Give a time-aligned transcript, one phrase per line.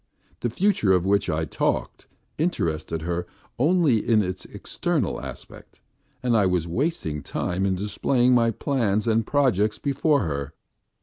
[0.39, 2.07] The future of which I talked
[2.39, 3.27] interested her
[3.59, 5.79] only in its external aspect
[6.23, 10.55] and I was wasting time in displaying my plans and projects before her.